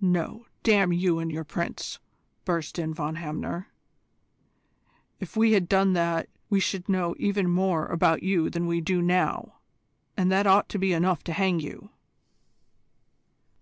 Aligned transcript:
"No, 0.00 0.46
damn 0.62 0.94
you 0.94 1.18
and 1.18 1.30
your 1.30 1.44
Prince!" 1.44 1.98
burst 2.46 2.78
in 2.78 2.94
Von 2.94 3.16
Hamner. 3.16 3.68
"If 5.20 5.36
we 5.36 5.52
had 5.52 5.68
done 5.68 5.92
that 5.92 6.30
we 6.48 6.58
should 6.58 6.88
know 6.88 7.14
even 7.18 7.50
more 7.50 7.84
about 7.84 8.22
you 8.22 8.48
than 8.48 8.66
we 8.66 8.80
do 8.80 9.02
now 9.02 9.58
and 10.16 10.32
that 10.32 10.46
ought 10.46 10.70
to 10.70 10.78
be 10.78 10.94
enough 10.94 11.22
to 11.24 11.34
hang 11.34 11.60
you." 11.60 11.90